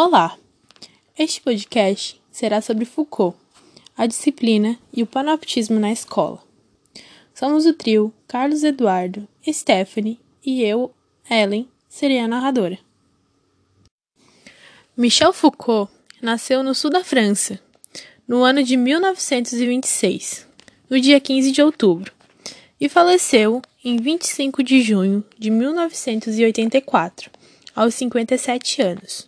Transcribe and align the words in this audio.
Olá! 0.00 0.38
Este 1.18 1.40
podcast 1.40 2.22
será 2.30 2.62
sobre 2.62 2.84
Foucault, 2.84 3.36
a 3.96 4.06
disciplina 4.06 4.78
e 4.94 5.02
o 5.02 5.06
panoptismo 5.08 5.80
na 5.80 5.90
escola. 5.90 6.40
Somos 7.34 7.66
o 7.66 7.72
trio 7.72 8.14
Carlos 8.28 8.62
Eduardo, 8.62 9.26
Stephanie 9.44 10.20
e 10.46 10.62
eu, 10.62 10.94
Ellen, 11.28 11.68
serei 11.88 12.20
a 12.20 12.28
narradora. 12.28 12.78
Michel 14.96 15.32
Foucault 15.32 15.90
nasceu 16.22 16.62
no 16.62 16.76
sul 16.76 16.90
da 16.90 17.02
França, 17.02 17.58
no 18.28 18.44
ano 18.44 18.62
de 18.62 18.76
1926, 18.76 20.46
no 20.88 21.00
dia 21.00 21.18
15 21.18 21.50
de 21.50 21.60
outubro, 21.60 22.12
e 22.80 22.88
faleceu 22.88 23.60
em 23.84 23.96
25 23.96 24.62
de 24.62 24.80
junho 24.80 25.24
de 25.36 25.50
1984, 25.50 27.32
aos 27.74 27.96
57 27.96 28.80
anos. 28.80 29.27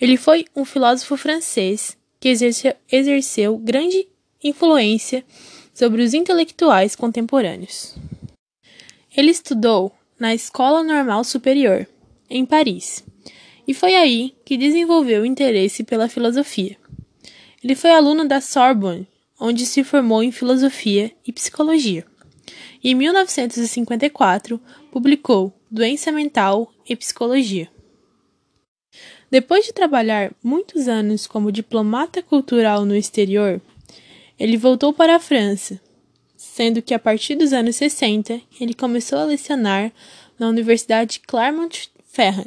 Ele 0.00 0.16
foi 0.16 0.44
um 0.54 0.64
filósofo 0.64 1.16
francês 1.16 1.96
que 2.20 2.28
exerceu, 2.90 3.58
grande 3.58 4.08
influência 4.42 5.24
sobre 5.72 6.02
os 6.02 6.14
intelectuais 6.14 6.94
contemporâneos. 6.96 7.94
Ele 9.16 9.30
estudou 9.30 9.92
na 10.18 10.34
Escola 10.34 10.82
Normal 10.82 11.24
Superior, 11.24 11.86
em 12.28 12.44
Paris, 12.44 13.04
e 13.66 13.74
foi 13.74 13.94
aí 13.94 14.34
que 14.44 14.56
desenvolveu 14.56 15.24
interesse 15.24 15.84
pela 15.84 16.08
filosofia. 16.08 16.76
Ele 17.62 17.74
foi 17.74 17.90
aluno 17.90 18.26
da 18.26 18.40
Sorbonne, 18.40 19.06
onde 19.40 19.66
se 19.66 19.82
formou 19.82 20.22
em 20.22 20.30
filosofia 20.30 21.12
e 21.26 21.32
psicologia. 21.32 22.04
Em 22.82 22.94
1954, 22.94 24.60
publicou 24.90 25.52
Doença 25.70 26.12
Mental 26.12 26.70
e 26.88 26.94
Psicologia. 26.94 27.68
Depois 29.34 29.66
de 29.66 29.72
trabalhar 29.72 30.32
muitos 30.40 30.86
anos 30.86 31.26
como 31.26 31.50
diplomata 31.50 32.22
cultural 32.22 32.84
no 32.84 32.94
exterior, 32.94 33.60
ele 34.38 34.56
voltou 34.56 34.92
para 34.92 35.16
a 35.16 35.18
França, 35.18 35.80
sendo 36.36 36.80
que 36.80 36.94
a 36.94 37.00
partir 37.00 37.34
dos 37.34 37.52
anos 37.52 37.74
60 37.74 38.40
ele 38.60 38.74
começou 38.74 39.18
a 39.18 39.24
lecionar 39.24 39.90
na 40.38 40.46
Universidade 40.46 41.18
Clermont-Ferrand. 41.18 42.46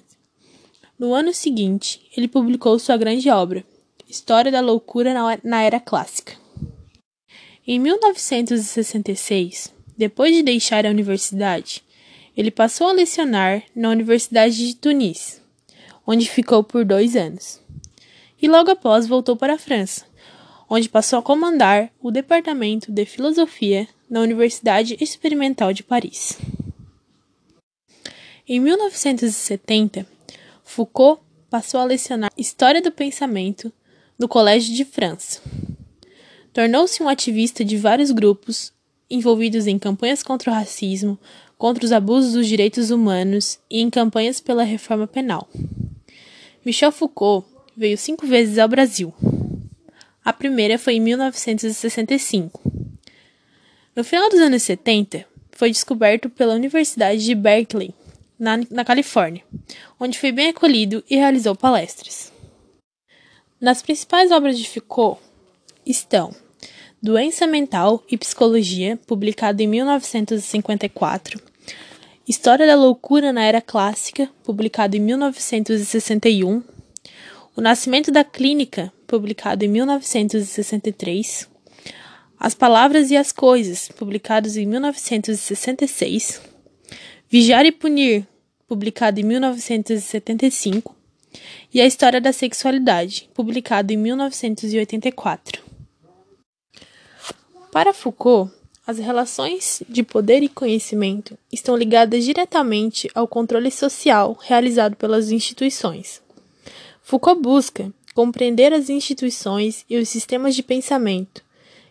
No 0.98 1.14
ano 1.14 1.34
seguinte, 1.34 2.10
ele 2.16 2.30
publicou 2.30 2.80
sua 2.80 2.96
grande 2.96 3.30
obra, 3.30 3.66
História 4.08 4.50
da 4.50 4.62
Loucura 4.62 5.14
na 5.44 5.62
Era 5.62 5.82
Clássica. 5.82 6.38
Em 7.68 7.80
1966, 7.80 9.74
depois 9.98 10.34
de 10.34 10.42
deixar 10.42 10.86
a 10.86 10.90
universidade, 10.90 11.84
ele 12.38 12.50
passou 12.50 12.88
a 12.88 12.94
lecionar 12.94 13.62
na 13.76 13.90
Universidade 13.90 14.56
de 14.56 14.74
Tunis 14.74 15.46
onde 16.08 16.30
ficou 16.30 16.64
por 16.64 16.86
dois 16.86 17.18
anos. 17.18 17.60
E 18.42 18.48
logo 18.48 18.72
após 18.72 19.06
voltou 19.06 19.36
para 19.36 19.56
a 19.56 19.60
França, 19.60 20.06
onde 20.70 20.88
passou 20.88 21.20
a 21.20 21.22
comandar 21.22 21.92
o 22.02 22.10
Departamento 22.10 22.90
de 22.90 23.06
Filosofia 23.06 23.88
na 24.10 24.22
Universidade 24.22 24.96
Experimental 25.02 25.74
de 25.74 25.84
Paris. 25.84 26.38
Em 28.48 28.62
1970, 28.62 30.08
Foucault 30.64 31.22
passou 31.50 31.82
a 31.82 31.84
lecionar 31.84 32.32
História 32.38 32.82
do 32.82 32.92
Pensamento 32.92 33.72
no 34.18 34.28
Colégio 34.28 34.74
de 34.74 34.86
França. 34.86 35.42
Tornou-se 36.54 37.04
um 37.04 37.10
ativista 37.10 37.66
de 37.66 37.76
vários 37.76 38.12
grupos 38.12 38.72
envolvidos 39.10 39.68
em 39.68 39.78
campanhas 39.78 40.24
contra 40.24 40.52
o 40.52 40.54
racismo, 40.54 41.20
contra 41.58 41.84
os 41.84 41.92
abusos 41.92 42.34
dos 42.34 42.48
direitos 42.48 42.92
humanos 42.92 43.60
e 43.70 43.82
em 43.82 43.90
campanhas 43.90 44.40
pela 44.40 44.64
reforma 44.64 45.08
penal. 45.08 45.48
Michel 46.68 46.92
Foucault 46.92 47.48
veio 47.78 47.98
cinco 47.98 48.28
vezes 48.28 48.58
ao 48.58 48.68
Brasil. 48.68 49.14
A 50.22 50.34
primeira 50.34 50.78
foi 50.78 50.96
em 50.96 51.00
1965. 51.00 52.62
No 53.96 54.04
final 54.04 54.30
dos 54.30 54.42
anos 54.42 54.64
70, 54.64 55.26
foi 55.54 55.72
descoberto 55.72 56.30
pela 56.30 56.56
Universidade 56.56 57.24
de 57.24 57.34
Berkeley, 57.34 57.96
na, 58.38 58.58
na 58.70 58.84
Califórnia, 58.84 59.46
onde 59.98 60.20
foi 60.20 60.34
bem 60.34 60.50
acolhido 60.50 61.02
e 61.10 61.16
realizou 61.16 61.56
palestras. 61.56 62.34
Nas 63.62 63.82
principais 63.82 64.30
obras 64.30 64.60
de 64.60 64.68
Foucault 64.68 65.22
estão 65.86 66.36
Doença 67.02 67.48
Mental 67.48 68.04
e 68.12 68.18
Psicologia, 68.18 69.00
publicado 69.08 69.64
em 69.64 69.68
1954, 69.68 71.42
História 72.28 72.68
da 72.68 72.76
Loucura 72.76 73.32
na 73.32 73.42
Era 73.42 73.62
Clássica, 73.62 74.30
publicado 74.44 74.98
em 74.98 75.00
1961, 75.00 76.62
O 77.56 77.62
Nascimento 77.62 78.12
da 78.12 78.22
Clínica, 78.22 78.92
publicado 79.08 79.64
em 79.64 79.70
1963, 79.70 81.48
As 82.38 82.54
Palavras 82.54 83.12
e 83.12 83.16
as 83.16 83.32
Coisas, 83.32 83.88
publicados 83.88 84.58
em 84.58 84.66
1966, 84.66 86.42
Vigiar 87.30 87.66
e 87.66 87.72
Punir, 87.72 88.28
publicado 88.68 89.22
em 89.22 89.24
1975, 89.24 90.94
e 91.74 91.80
A 91.80 91.86
História 91.86 92.20
da 92.20 92.34
Sexualidade, 92.34 93.30
publicado 93.34 93.94
em 93.94 93.98
1984. 93.98 95.64
Para 97.72 97.94
Foucault, 97.94 98.57
as 98.88 98.98
relações 98.98 99.84
de 99.90 100.02
poder 100.02 100.42
e 100.42 100.48
conhecimento 100.48 101.38
estão 101.52 101.76
ligadas 101.76 102.24
diretamente 102.24 103.12
ao 103.14 103.28
controle 103.28 103.70
social 103.70 104.38
realizado 104.42 104.96
pelas 104.96 105.30
instituições. 105.30 106.22
Foucault 107.04 107.42
busca 107.42 107.92
compreender 108.16 108.72
as 108.72 108.90
instituições 108.90 109.84
e 109.90 109.98
os 109.98 110.08
sistemas 110.08 110.56
de 110.56 110.64
pensamento, 110.64 111.44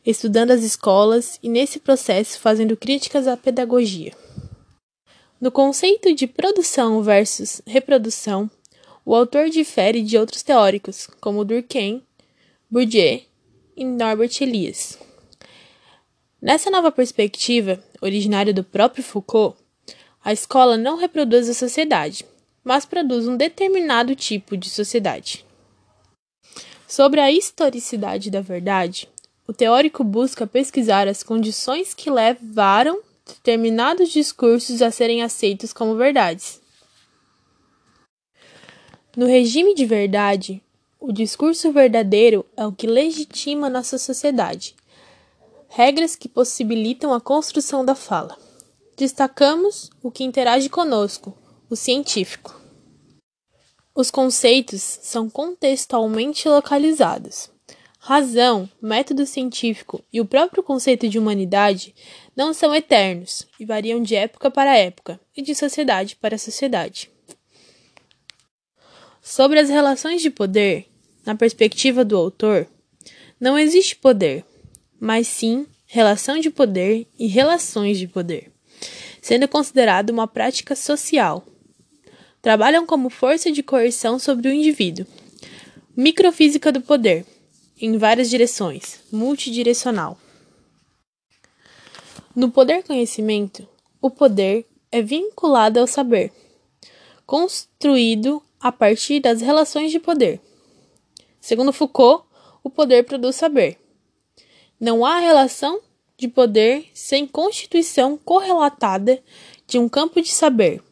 estudando 0.07 0.53
as 0.53 0.63
escolas 0.63 1.39
e, 1.43 1.51
nesse 1.51 1.79
processo, 1.79 2.41
fazendo 2.41 2.77
críticas 2.77 3.29
à 3.29 3.37
pedagogia. 3.37 4.13
No 5.39 5.51
conceito 5.51 6.15
de 6.15 6.27
produção 6.27 7.03
versus 7.03 7.61
reprodução, 7.67 8.51
o 9.05 9.15
autor 9.15 9.51
difere 9.51 10.03
de 10.03 10.17
outros 10.17 10.43
teóricos, 10.43 11.09
como 11.21 11.45
Durkheim, 11.45 12.03
Bourdieu 12.71 13.21
e 13.77 13.85
Norbert 13.85 14.41
Elias. 14.41 15.06
Nessa 16.47 16.71
nova 16.71 16.93
perspectiva, 16.93 17.83
originária 18.01 18.55
do 18.55 18.63
próprio 18.63 19.03
Foucault, 19.03 19.59
a 20.25 20.33
escola 20.33 20.77
não 20.77 20.97
reproduz 20.97 21.49
a 21.49 21.53
sociedade, 21.53 22.25
mas 22.63 22.87
produz 22.87 23.27
um 23.27 23.37
determinado 23.37 24.15
tipo 24.15 24.57
de 24.57 24.71
sociedade. 24.71 25.45
Sobre 26.87 27.19
a 27.19 27.33
historicidade 27.33 28.31
da 28.31 28.41
verdade, 28.41 29.09
o 29.45 29.53
teórico 29.53 30.05
busca 30.05 30.47
pesquisar 30.47 31.09
as 31.09 31.21
condições 31.21 31.93
que 31.93 32.09
levaram 32.09 33.01
determinados 33.27 34.11
discursos 34.11 34.81
a 34.83 34.93
serem 34.93 35.25
aceitos 35.25 35.73
como 35.73 35.97
verdades. 35.97 36.61
No 39.17 39.27
regime 39.27 39.75
de 39.75 39.85
verdade, 39.85 40.63
o 41.01 41.11
discurso 41.11 41.73
verdadeiro 41.73 42.47
é 42.57 42.65
o 42.65 42.71
que 42.71 42.87
legitima 42.87 43.69
nossa 43.69 43.99
sociedade 43.99 44.77
regras 45.69 46.17
que 46.17 46.29
possibilitam 46.29 47.13
a 47.13 47.21
construção 47.21 47.85
da 47.85 47.95
fala. 47.95 48.37
Destacamos 48.97 49.91
o 50.03 50.11
que 50.11 50.25
interage 50.25 50.69
conosco, 50.69 51.37
o 51.69 51.77
científico. 51.77 52.59
Os 53.95 54.11
conceitos 54.11 54.83
são 54.83 55.29
contextualmente 55.29 56.49
localizados. 56.49 57.51
Razão, 57.99 58.69
método 58.81 59.27
científico 59.27 60.01
e 60.13 60.21
o 60.21 60.25
próprio 60.25 60.63
conceito 60.63 61.09
de 61.09 61.19
humanidade 61.19 61.95
não 62.37 62.55
são 62.55 62.75
eternos 62.75 63.47
e 63.59 63.65
variam 63.65 64.01
de 64.01 64.15
época 64.15 64.51
para 64.51 64.79
época 64.79 65.19
e 65.37 65.43
de 65.43 65.55
sociedade 65.55 66.15
para 66.15 66.39
sociedade. 66.39 67.11
Sobre 69.21 69.59
as 69.59 69.69
relações 69.69 70.23
de 70.23 70.31
poder, 70.31 70.87
na 71.25 71.35
perspectiva 71.35 72.05
do 72.05 72.17
autor, 72.17 72.69
não 73.41 73.59
existe 73.59 73.97
poder, 73.97 74.45
mas 75.01 75.27
sim 75.27 75.67
relação 75.87 76.39
de 76.39 76.51
poder 76.51 77.07
e 77.19 77.27
relações 77.27 77.99
de 77.99 78.09
poder, 78.09 78.53
sendo 79.21 79.47
considerado 79.49 80.11
uma 80.11 80.27
prática 80.27 80.75
social. 80.75 81.45
Trabalham 82.43 82.87
como 82.87 83.11
força 83.11 83.51
de 83.51 83.63
coerção 83.63 84.19
sobre 84.19 84.49
o 84.49 84.53
indivíduo. 84.53 85.07
Microfísica 85.97 86.71
do 86.71 86.81
poder, 86.81 87.25
em 87.81 87.97
várias 87.97 88.29
direções, 88.29 89.01
multidirecional. 89.11 90.19
No 92.35 92.51
poder 92.51 92.83
conhecimento, 92.83 93.67
o 94.01 94.11
poder 94.11 94.67
é 94.93 95.01
vinculado 95.01 95.81
ao 95.81 95.87
saber, 95.87 96.33
construído 97.25 98.43
a 98.61 98.71
partir 98.71 99.21
das 99.21 99.41
relações 99.41 99.91
de 99.91 99.99
poder. 99.99 100.41
Segundo 101.41 101.73
Foucault, 101.73 102.25
o 102.63 102.71
poder 102.71 103.05
produz 103.05 103.37
saber. 103.37 103.79
Não 104.79 105.07
há 105.07 105.19
relação 105.21 105.81
de 106.19 106.29
poder 106.29 106.87
sem 106.93 107.27
constituição 107.27 108.19
correlatada 108.19 109.23
de 109.67 109.79
um 109.79 109.89
campo 109.89 110.21
de 110.21 110.29
saber, 110.29 110.83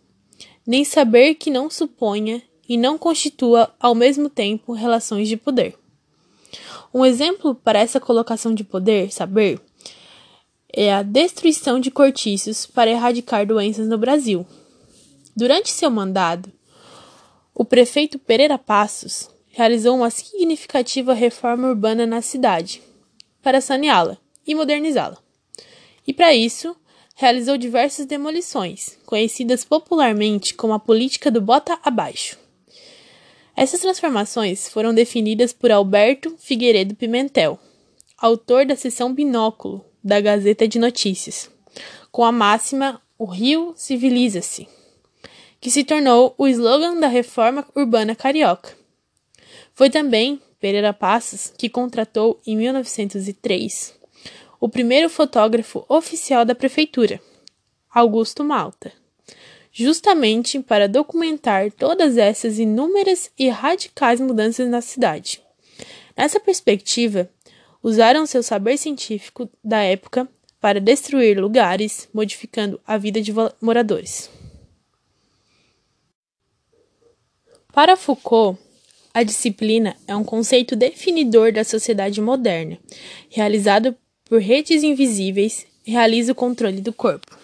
nem 0.66 0.84
saber 0.84 1.34
que 1.34 1.50
não 1.50 1.68
suponha 1.68 2.42
e 2.66 2.78
não 2.78 2.96
constitua 2.96 3.74
ao 3.78 3.94
mesmo 3.94 4.30
tempo 4.30 4.72
relações 4.72 5.28
de 5.28 5.36
poder. 5.36 5.76
Um 6.94 7.04
exemplo 7.04 7.54
para 7.54 7.78
essa 7.78 8.00
colocação 8.00 8.54
de 8.54 8.64
poder, 8.64 9.12
saber, 9.12 9.60
é 10.72 10.92
a 10.92 11.02
destruição 11.02 11.78
de 11.78 11.90
cortiços 11.90 12.64
para 12.64 12.90
erradicar 12.90 13.46
doenças 13.46 13.86
no 13.86 13.98
Brasil. 13.98 14.46
Durante 15.36 15.70
seu 15.70 15.90
mandado, 15.90 16.50
o 17.54 17.66
prefeito 17.66 18.18
Pereira 18.18 18.56
Passos 18.56 19.28
realizou 19.50 19.94
uma 19.94 20.08
significativa 20.08 21.12
reforma 21.12 21.68
urbana 21.68 22.06
na 22.06 22.22
cidade 22.22 22.82
para 23.44 23.60
saneá-la 23.60 24.16
e 24.46 24.54
modernizá-la. 24.54 25.18
E 26.06 26.12
para 26.12 26.34
isso, 26.34 26.74
realizou 27.14 27.56
diversas 27.56 28.06
demolições, 28.06 28.98
conhecidas 29.06 29.64
popularmente 29.64 30.54
como 30.54 30.72
a 30.72 30.80
política 30.80 31.30
do 31.30 31.40
bota 31.40 31.78
abaixo. 31.84 32.38
Essas 33.56 33.80
transformações 33.80 34.68
foram 34.68 34.92
definidas 34.92 35.52
por 35.52 35.70
Alberto 35.70 36.34
Figueiredo 36.38 36.96
Pimentel, 36.96 37.60
autor 38.18 38.66
da 38.66 38.74
seção 38.74 39.14
Binóculo 39.14 39.84
da 40.02 40.20
Gazeta 40.20 40.66
de 40.66 40.78
Notícias, 40.78 41.48
com 42.10 42.24
a 42.24 42.32
máxima 42.32 43.00
O 43.16 43.26
Rio 43.26 43.74
civiliza-se, 43.76 44.66
que 45.60 45.70
se 45.70 45.84
tornou 45.84 46.34
o 46.36 46.48
slogan 46.48 46.98
da 46.98 47.06
reforma 47.06 47.64
urbana 47.76 48.16
carioca. 48.16 48.76
Foi 49.72 49.88
também 49.88 50.40
Pereira 50.64 50.94
Passos 50.94 51.52
que 51.58 51.68
contratou, 51.68 52.40
em 52.46 52.56
1903, 52.56 53.94
o 54.58 54.66
primeiro 54.66 55.10
fotógrafo 55.10 55.84
oficial 55.90 56.42
da 56.42 56.54
prefeitura, 56.54 57.20
Augusto 57.90 58.42
Malta 58.42 58.90
justamente 59.70 60.60
para 60.60 60.88
documentar 60.88 61.70
todas 61.70 62.16
essas 62.16 62.58
inúmeras 62.58 63.30
e 63.38 63.50
radicais 63.50 64.20
mudanças 64.20 64.66
na 64.70 64.80
cidade. 64.80 65.42
Nessa 66.16 66.40
perspectiva, 66.40 67.28
usaram 67.82 68.24
seu 68.24 68.42
saber 68.42 68.78
científico 68.78 69.50
da 69.62 69.82
época 69.82 70.26
para 70.62 70.80
destruir 70.80 71.38
lugares, 71.38 72.08
modificando 72.14 72.80
a 72.86 72.96
vida 72.96 73.20
de 73.20 73.34
moradores. 73.60 74.30
Para 77.70 77.98
Foucault, 77.98 78.63
a 79.14 79.22
disciplina 79.22 79.96
é 80.08 80.16
um 80.16 80.24
conceito 80.24 80.74
definidor 80.74 81.52
da 81.52 81.62
sociedade 81.62 82.20
moderna, 82.20 82.76
realizado 83.30 83.96
por 84.24 84.40
redes 84.40 84.82
invisíveis, 84.82 85.64
realiza 85.84 86.32
o 86.32 86.34
controle 86.34 86.80
do 86.80 86.92
corpo. 86.92 87.38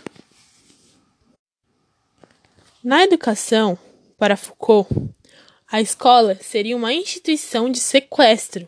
Na 2.82 3.04
educação, 3.04 3.78
para 4.18 4.36
Foucault, 4.36 4.88
a 5.70 5.80
escola 5.80 6.36
seria 6.40 6.76
uma 6.76 6.92
instituição 6.92 7.70
de 7.70 7.78
sequestro 7.78 8.66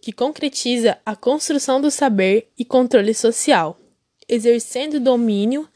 que 0.00 0.12
concretiza 0.12 0.98
a 1.04 1.16
construção 1.16 1.80
do 1.80 1.90
saber 1.90 2.52
e 2.56 2.64
controle 2.64 3.14
social, 3.14 3.80
exercendo 4.28 5.00
domínio 5.00 5.68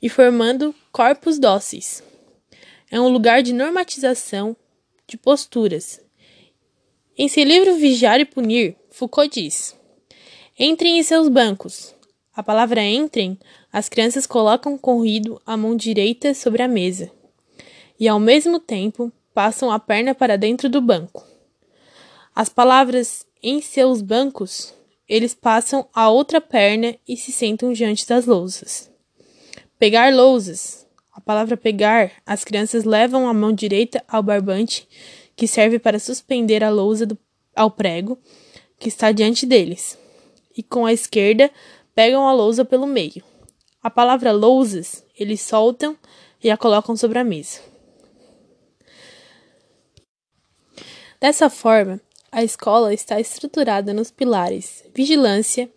e 0.00 0.08
formando 0.08 0.74
corpos 0.90 1.38
dóceis. 1.38 2.02
É 2.90 2.98
um 2.98 3.08
lugar 3.08 3.42
de 3.42 3.52
normatização 3.52 4.56
de 5.06 5.18
posturas. 5.18 6.00
Em 7.16 7.28
seu 7.28 7.44
livro 7.44 7.74
Vigiar 7.76 8.20
e 8.20 8.24
Punir, 8.24 8.74
Foucault 8.90 9.38
diz: 9.38 9.76
Entrem 10.58 10.98
em 10.98 11.02
seus 11.02 11.28
bancos. 11.28 11.94
A 12.34 12.42
palavra 12.42 12.82
entrem, 12.82 13.38
as 13.70 13.86
crianças 13.86 14.26
colocam 14.26 14.78
corrido 14.78 15.38
a 15.44 15.54
mão 15.54 15.76
direita 15.76 16.32
sobre 16.32 16.62
a 16.62 16.68
mesa 16.68 17.10
e, 18.00 18.08
ao 18.08 18.18
mesmo 18.18 18.58
tempo, 18.58 19.12
passam 19.34 19.70
a 19.70 19.78
perna 19.78 20.14
para 20.14 20.38
dentro 20.38 20.70
do 20.70 20.80
banco. 20.80 21.22
As 22.34 22.48
palavras 22.48 23.26
em 23.42 23.60
seus 23.60 24.00
bancos, 24.00 24.72
eles 25.06 25.34
passam 25.34 25.86
a 25.92 26.08
outra 26.08 26.40
perna 26.40 26.96
e 27.06 27.14
se 27.14 27.30
sentam 27.30 27.74
diante 27.74 28.08
das 28.08 28.24
lousas. 28.24 28.90
Pegar 29.78 30.14
lousas. 30.14 30.86
A 31.12 31.20
palavra 31.20 31.58
pegar, 31.58 32.10
as 32.24 32.42
crianças 32.42 32.84
levam 32.84 33.28
a 33.28 33.34
mão 33.34 33.52
direita 33.52 34.02
ao 34.08 34.22
barbante, 34.22 34.88
que 35.36 35.46
serve 35.46 35.78
para 35.78 35.98
suspender 35.98 36.62
a 36.62 36.70
lousa 36.70 37.06
do, 37.06 37.18
ao 37.54 37.70
prego 37.70 38.18
que 38.78 38.88
está 38.88 39.12
diante 39.12 39.46
deles, 39.46 39.98
e 40.56 40.62
com 40.62 40.84
a 40.84 40.92
esquerda 40.92 41.50
pegam 41.94 42.26
a 42.26 42.32
lousa 42.32 42.64
pelo 42.64 42.86
meio. 42.86 43.22
A 43.82 43.90
palavra 43.90 44.32
lousas 44.32 45.04
eles 45.18 45.40
soltam 45.40 45.96
e 46.42 46.50
a 46.50 46.56
colocam 46.56 46.96
sobre 46.96 47.18
a 47.18 47.24
mesa. 47.24 47.60
Dessa 51.20 51.48
forma, 51.48 52.00
a 52.32 52.42
escola 52.42 52.92
está 52.92 53.20
estruturada 53.20 53.94
nos 53.94 54.10
pilares 54.10 54.84
vigilância, 54.94 55.70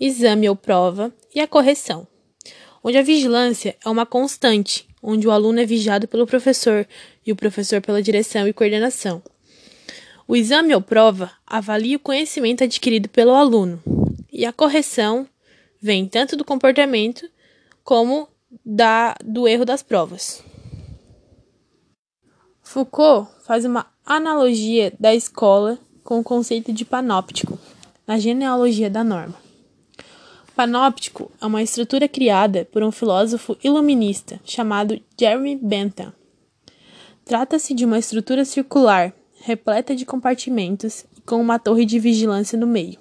exame 0.00 0.48
ou 0.48 0.56
prova 0.56 1.14
e 1.34 1.40
a 1.40 1.46
correção, 1.46 2.06
onde 2.88 2.96
a 2.96 3.02
vigilância 3.02 3.76
é 3.84 3.88
uma 3.90 4.06
constante, 4.06 4.88
onde 5.02 5.28
o 5.28 5.30
aluno 5.30 5.60
é 5.60 5.66
vigiado 5.66 6.08
pelo 6.08 6.26
professor 6.26 6.88
e 7.24 7.30
o 7.30 7.36
professor 7.36 7.82
pela 7.82 8.02
direção 8.02 8.48
e 8.48 8.52
coordenação. 8.54 9.22
O 10.26 10.34
exame 10.34 10.74
ou 10.74 10.80
prova 10.80 11.30
avalia 11.46 11.98
o 11.98 12.00
conhecimento 12.00 12.64
adquirido 12.64 13.06
pelo 13.10 13.34
aluno, 13.34 13.78
e 14.32 14.46
a 14.46 14.54
correção 14.54 15.28
vem 15.78 16.06
tanto 16.06 16.34
do 16.34 16.46
comportamento 16.46 17.28
como 17.84 18.26
da, 18.64 19.14
do 19.22 19.46
erro 19.46 19.66
das 19.66 19.82
provas. 19.82 20.42
Foucault 22.62 23.28
faz 23.44 23.66
uma 23.66 23.86
analogia 24.04 24.94
da 24.98 25.14
escola 25.14 25.78
com 26.02 26.20
o 26.20 26.24
conceito 26.24 26.72
de 26.72 26.86
panóptico 26.86 27.58
na 28.06 28.18
genealogia 28.18 28.88
da 28.88 29.04
norma. 29.04 29.47
Panóptico 30.58 31.30
é 31.40 31.46
uma 31.46 31.62
estrutura 31.62 32.08
criada 32.08 32.64
por 32.72 32.82
um 32.82 32.90
filósofo 32.90 33.56
iluminista 33.62 34.40
chamado 34.44 35.00
Jeremy 35.16 35.54
Bentham. 35.54 36.12
Trata-se 37.24 37.72
de 37.72 37.84
uma 37.84 37.96
estrutura 37.96 38.44
circular, 38.44 39.14
repleta 39.40 39.94
de 39.94 40.04
compartimentos 40.04 41.06
e 41.16 41.20
com 41.20 41.40
uma 41.40 41.60
torre 41.60 41.84
de 41.84 42.00
vigilância 42.00 42.58
no 42.58 42.66
meio. 42.66 42.98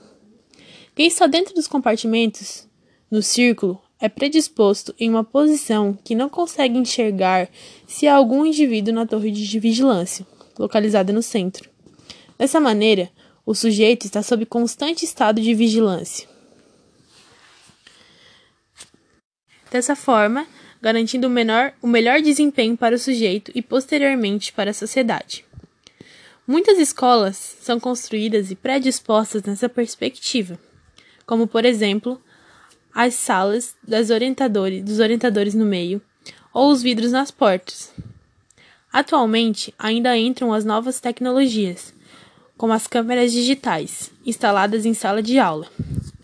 Quem 0.96 1.08
está 1.08 1.26
dentro 1.26 1.56
dos 1.56 1.66
compartimentos, 1.68 2.68
no 3.10 3.24
círculo, 3.24 3.82
é 4.00 4.08
predisposto 4.08 4.94
em 5.00 5.10
uma 5.10 5.24
posição 5.24 5.98
que 6.04 6.14
não 6.14 6.30
consegue 6.30 6.78
enxergar 6.78 7.50
se 7.88 8.08
há 8.08 8.14
algum 8.14 8.46
indivíduo 8.46 8.94
na 8.94 9.08
torre 9.08 9.32
de 9.32 9.60
vigilância, 9.60 10.28
localizada 10.60 11.12
no 11.12 11.24
centro. 11.24 11.68
Dessa 12.38 12.60
maneira, 12.60 13.10
o 13.44 13.56
sujeito 13.56 14.06
está 14.06 14.22
sob 14.22 14.46
constante 14.46 15.04
estado 15.04 15.42
de 15.42 15.56
vigilância. 15.56 16.37
Dessa 19.78 19.96
forma, 19.96 20.48
garantindo 20.82 21.28
o, 21.28 21.30
menor, 21.30 21.72
o 21.84 21.88
melhor 21.88 22.20
desempenho 22.20 22.76
para 22.76 22.96
o 22.96 22.98
sujeito 22.98 23.52
e 23.54 23.62
posteriormente 23.62 24.52
para 24.52 24.72
a 24.72 24.74
sociedade. 24.74 25.46
Muitas 26.48 26.80
escolas 26.80 27.58
são 27.62 27.80
construídas 27.80 28.50
e 28.50 28.56
predispostas 28.56 29.44
nessa 29.44 29.70
perspectiva, 29.70 30.58
como 31.28 31.46
por 31.46 31.64
exemplo 31.64 32.20
as 32.92 33.14
salas 33.14 33.76
das 33.88 34.10
orientadores, 34.10 34.84
dos 34.84 34.98
orientadores 34.98 35.54
no 35.54 35.64
meio 35.64 36.02
ou 36.52 36.72
os 36.72 36.82
vidros 36.82 37.12
nas 37.12 37.30
portas. 37.30 37.94
Atualmente, 38.92 39.72
ainda 39.78 40.18
entram 40.18 40.52
as 40.52 40.66
novas 40.66 41.00
tecnologias, 41.00 41.94
como 42.58 42.74
as 42.74 42.88
câmeras 42.88 43.32
digitais, 43.32 44.12
instaladas 44.26 44.88
em 44.88 44.96
sala 44.96 45.22
de 45.22 45.38
aula, 45.38 45.68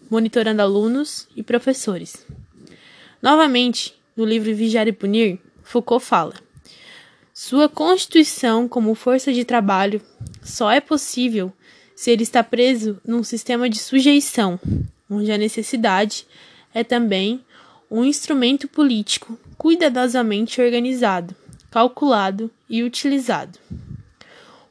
monitorando 0.10 0.64
alunos 0.64 1.28
e 1.36 1.44
professores. 1.44 2.23
Novamente, 3.24 3.96
no 4.18 4.26
livro 4.26 4.54
Vigiar 4.54 4.86
e 4.86 4.92
Punir, 4.92 5.40
Foucault 5.64 6.04
fala: 6.04 6.34
sua 7.34 7.70
constituição 7.70 8.68
como 8.68 8.94
força 8.94 9.32
de 9.32 9.46
trabalho 9.46 10.02
só 10.44 10.70
é 10.70 10.82
possível 10.82 11.54
se 11.96 12.12
ele 12.12 12.24
está 12.24 12.44
preso 12.44 13.00
num 13.08 13.24
sistema 13.24 13.70
de 13.70 13.80
sujeição, 13.80 14.60
onde 15.10 15.32
a 15.32 15.38
necessidade 15.38 16.28
é 16.74 16.84
também 16.84 17.40
um 17.90 18.04
instrumento 18.04 18.68
político 18.68 19.40
cuidadosamente 19.58 20.60
organizado, 20.60 21.34
calculado 21.72 22.52
e 22.70 22.84
utilizado. 22.84 23.58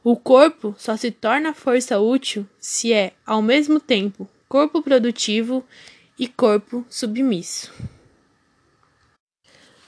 O 0.03 0.15
corpo 0.15 0.75
só 0.77 0.95
se 0.95 1.09
torna 1.09 1.55
força 1.55 1.97
útil 1.97 2.45
se 2.59 2.93
é, 2.93 3.13
ao 3.25 3.41
mesmo 3.41 3.79
tempo, 3.79 4.29
corpo 4.47 4.79
produtivo 4.79 5.65
e 6.19 6.27
corpo 6.27 6.85
submisso. 6.87 7.73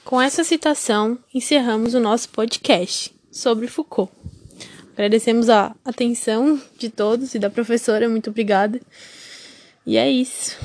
Com 0.06 0.22
essa 0.22 0.44
citação, 0.44 1.18
encerramos 1.34 1.92
o 1.92 1.98
nosso 1.98 2.28
podcast 2.28 3.12
sobre 3.28 3.66
Foucault. 3.66 4.12
Agradecemos 4.92 5.50
a 5.50 5.74
atenção 5.84 6.62
de 6.78 6.88
todos 6.88 7.34
e 7.34 7.40
da 7.40 7.50
professora, 7.50 8.08
muito 8.08 8.30
obrigada. 8.30 8.80
E 9.84 9.96
é 9.96 10.08
isso. 10.08 10.56